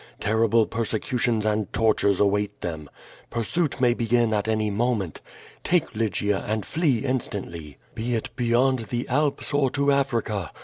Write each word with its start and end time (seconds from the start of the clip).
Terrible 0.19 0.65
perse 0.65 0.95
cutions 0.97 1.45
and 1.45 1.71
tortures 1.71 2.19
await 2.19 2.61
them. 2.61 2.89
Pursuit 3.29 3.79
may 3.79 3.93
1)egin 3.93 4.33
at 4.33 4.47
any 4.47 4.71
moment. 4.71 5.21
Take 5.63 5.91
liygia 5.93 6.43
and 6.49 6.65
flee 6.65 7.05
instantly, 7.05 7.77
be 7.93 8.15
it 8.15 8.35
beyond 8.35 8.85
the 8.85 9.07
Alps 9.09 9.53
or 9.53 9.69
to 9.69 9.91
Africa. 9.91 10.51